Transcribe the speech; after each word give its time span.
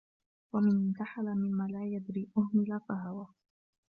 وَمَنْ 0.53 0.71
انْتَحَلَ 0.87 1.23
مِمَّا 1.25 1.67
لَا 1.67 1.85
يَدْرِي 1.85 2.29
أُهْمِلَ 2.37 2.81
فَهَوَى 2.89 3.27